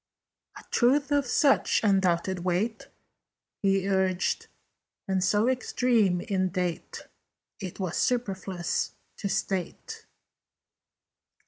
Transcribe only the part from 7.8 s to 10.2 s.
superfluous to state."